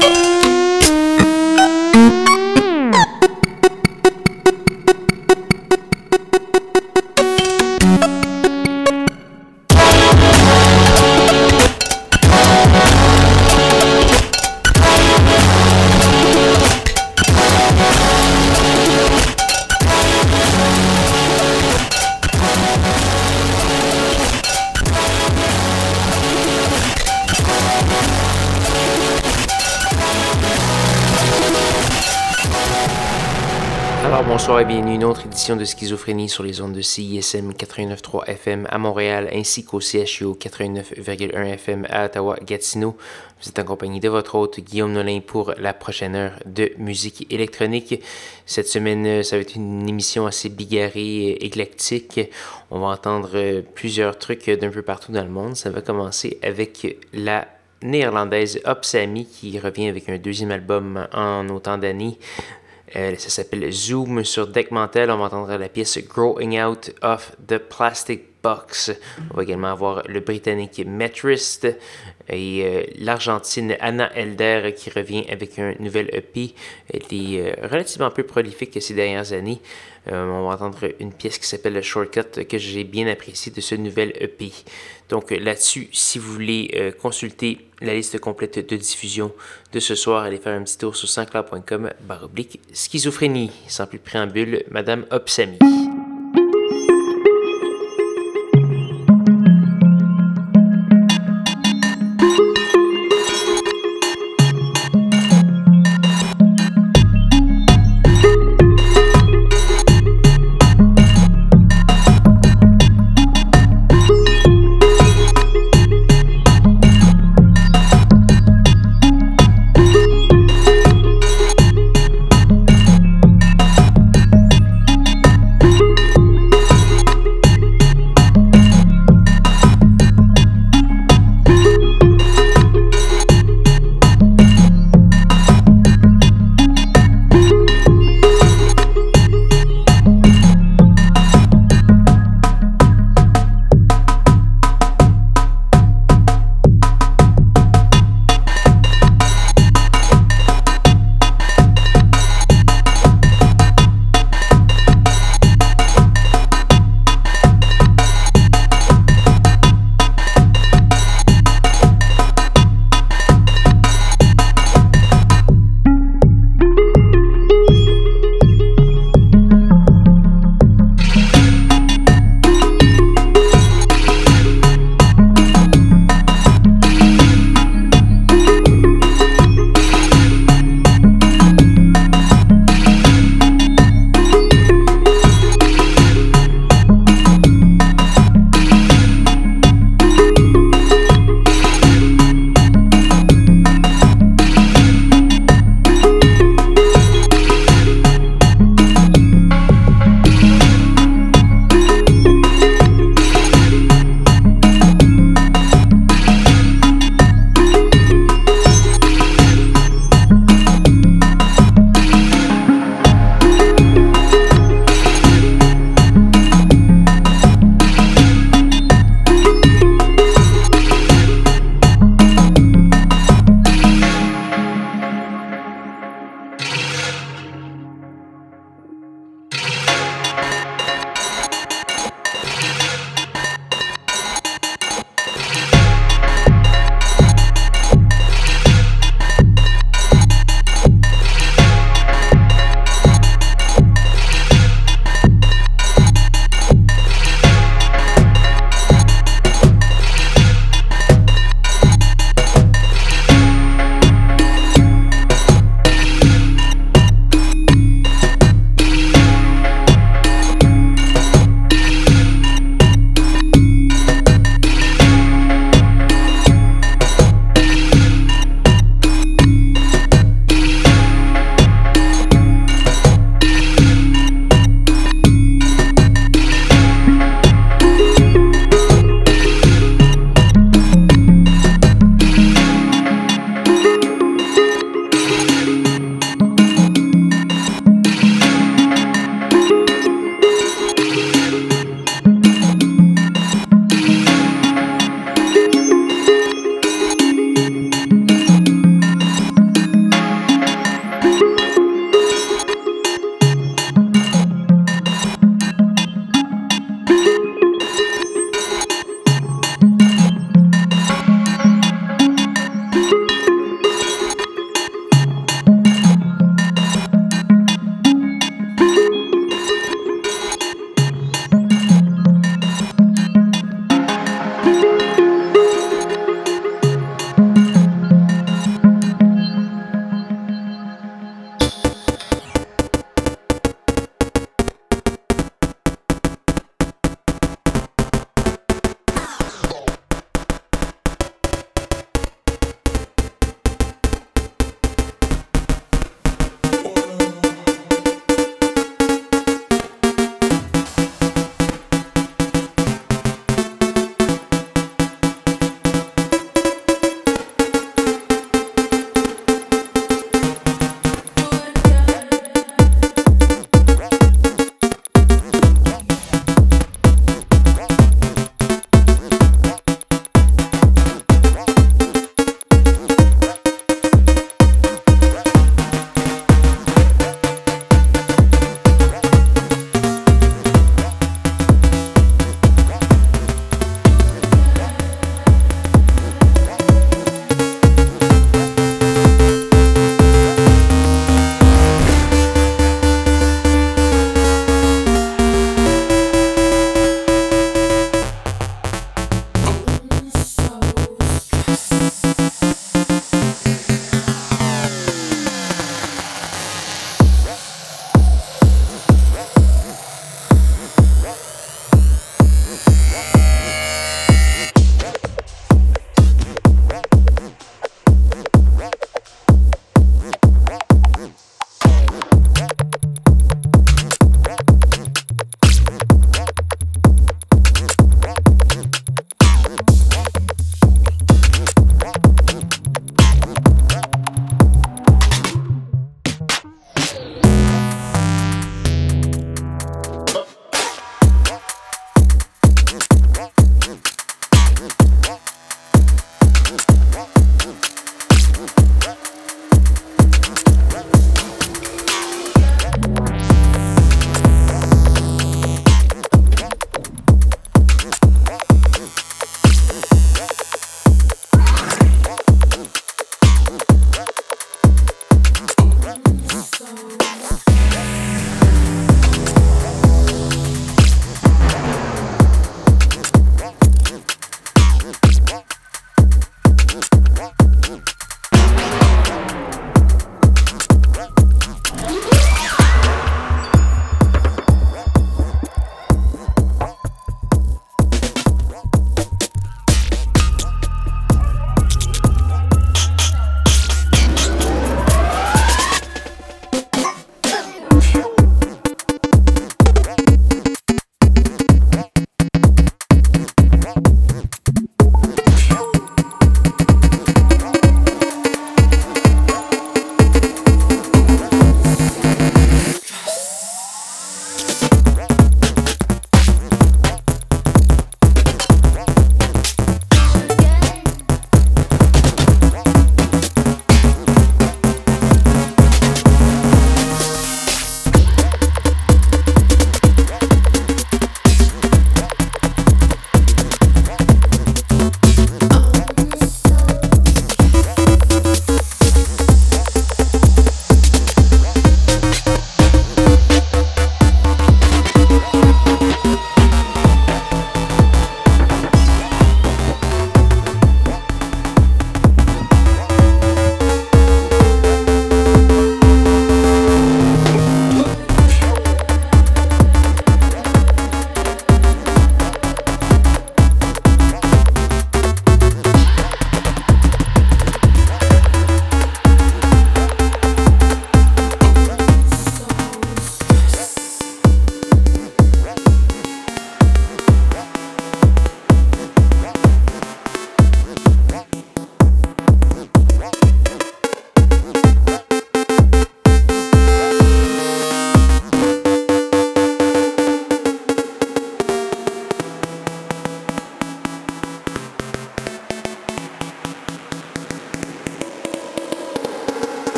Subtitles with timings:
[0.00, 0.49] Bonsoir et
[35.40, 40.34] édition de Schizophrénie sur les ondes de CISM 89.3 FM à Montréal ainsi qu'au CHU
[40.34, 42.94] 89.1 FM à Ottawa-Gatineau.
[43.40, 47.26] Vous êtes en compagnie de votre hôte Guillaume Nolin pour la prochaine heure de musique
[47.32, 48.02] électronique.
[48.44, 52.20] Cette semaine, ça va être une émission assez bigarrée, et éclectique.
[52.70, 55.56] On va entendre plusieurs trucs d'un peu partout dans le monde.
[55.56, 57.48] Ça va commencer avec la
[57.82, 62.18] néerlandaise Opsami qui revient avec un deuxième album en autant d'années.
[62.96, 65.10] Euh, ça s'appelle Zoom sur Deck Mantel.
[65.10, 68.92] On va entendre la pièce Growing Out of the Plastic Box.
[69.30, 71.66] On va également avoir le britannique Metrist
[72.28, 76.54] et euh, l'Argentine Anna Elder qui revient avec un nouvel EP.
[76.92, 79.60] Elle est euh, relativement peu prolifique ces dernières années.
[80.06, 83.74] on va entendre une pièce qui s'appelle le Shortcut que j'ai bien apprécié de ce
[83.74, 84.52] nouvel EP.
[85.08, 89.32] Donc là-dessus, si vous voulez consulter la liste complète de diffusion
[89.72, 91.08] de ce soir, allez faire un petit tour sur
[92.02, 93.50] baroblique schizophrénie.
[93.68, 95.58] Sans plus de préambule, Madame Opsami.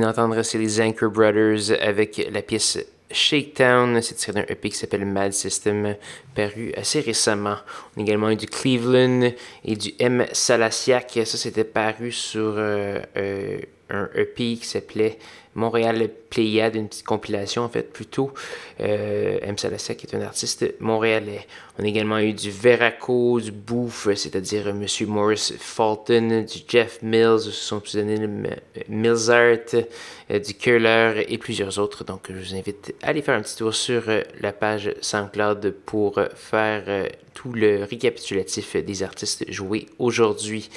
[0.00, 2.78] D'entendre, c'est les Anchor Brothers avec la pièce
[3.10, 4.00] Shakedown.
[4.02, 5.96] C'est tiré d'un EP qui s'appelle Mad System,
[6.34, 7.56] paru assez récemment.
[7.96, 9.30] On a également eu du Cleveland
[9.64, 10.26] et du M.
[10.32, 11.20] Salasiak.
[11.24, 13.58] Ça, c'était paru sur euh, euh,
[13.94, 15.18] un EP qui s'appelait
[15.54, 18.32] Montréal Pléiade, une petite compilation en fait plutôt.
[18.80, 19.56] Euh, M.
[19.56, 21.46] Salasek est un artiste montréalais.
[21.78, 24.84] On a également eu du Veraco, du Bouffe, c'est-à-dire M.
[25.06, 29.74] Morris Fulton, du Jeff Mills, son pseudonyme euh, Millsart,
[30.30, 32.04] euh, du Curler et plusieurs autres.
[32.04, 34.02] Donc je vous invite à aller faire un petit tour sur
[34.40, 40.68] la page SoundCloud pour faire tout le récapitulatif des artistes joués aujourd'hui.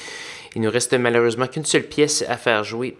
[0.55, 2.97] Il nous reste malheureusement qu'une seule pièce à faire jouer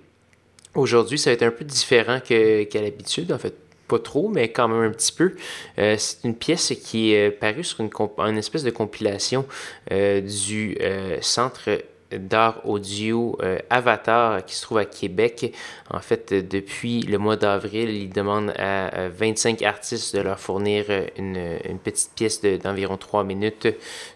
[0.76, 3.56] Aujourd'hui, ça va être un peu différent qu'à l'habitude, en fait
[3.88, 5.34] pas trop, mais quand même un petit peu.
[5.80, 9.46] Euh, c'est une pièce qui est parue sur une, espèce de compilation
[9.92, 11.70] euh, du euh, Centre
[12.12, 15.54] d'art audio euh, Avatar qui se trouve à Québec.
[15.90, 21.08] En fait, depuis le mois d'avril, ils demandent à 25 artistes de leur fournir euh,
[21.18, 23.68] une, petite pièce d'environ 3 minutes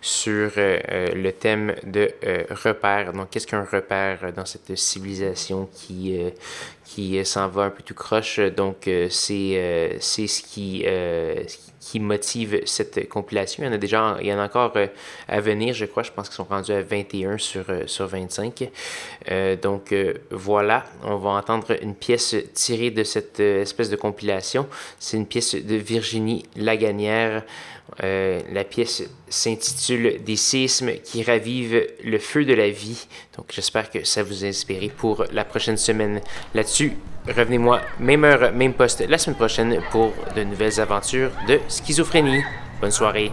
[0.02, 0.80] sur euh,
[1.14, 2.12] le thème de
[2.52, 3.14] repère.
[3.14, 6.18] Donc, qu'est-ce qu'un repère dans cette civilisation qui,
[6.94, 8.40] qui s'en va un peu tout croche?
[8.40, 10.86] Donc, c'est c'est ce qui,
[11.82, 13.64] qui motive cette compilation.
[13.64, 14.72] Il y en a déjà, il y en a encore
[15.28, 16.04] à venir, je crois.
[16.04, 18.70] Je pense qu'ils sont rendus à 21 sur euh, sur 25.
[19.30, 24.68] Euh, donc euh, voilà, on va entendre une pièce tirée de cette espèce de compilation.
[25.00, 27.44] C'est une pièce de Virginie Laganière.
[28.00, 33.08] La pièce s'intitule Des séismes qui ravivent le feu de la vie.
[33.38, 36.22] Donc j'espère que ça vous a inspiré pour la prochaine semaine.
[36.54, 36.94] Là-dessus,
[37.28, 42.42] revenez-moi même heure, même poste la semaine prochaine pour de nouvelles aventures de schizophrénie.
[42.80, 43.32] Bonne soirée.